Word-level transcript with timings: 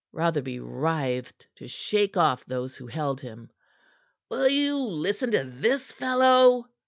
Rotherby 0.11 0.59
writhed 0.59 1.45
to 1.57 1.67
shake 1.67 2.17
off 2.17 2.43
those 2.47 2.75
who 2.75 2.87
held 2.87 3.21
him. 3.21 3.51
"Will 4.31 4.47
ye 4.47 4.71
listen 4.71 5.29
to 5.33 5.43
this 5.43 5.91
fellow?" 5.91 6.67